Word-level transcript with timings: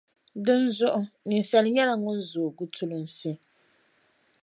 Dinzuɣu, 0.45 1.03
ninsala 1.27 1.69
nyɛla 1.71 1.95
ŋun 2.03 2.19
zooi 2.31 2.51
gutulunsi. 2.57 3.31